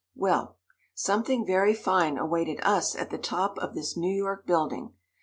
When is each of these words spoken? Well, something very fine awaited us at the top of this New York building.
Well, 0.15 0.57
something 0.95 1.45
very 1.45 1.75
fine 1.75 2.17
awaited 2.17 2.57
us 2.63 2.95
at 2.95 3.11
the 3.11 3.19
top 3.19 3.59
of 3.59 3.75
this 3.75 3.95
New 3.95 4.11
York 4.15 4.47
building. 4.47 4.95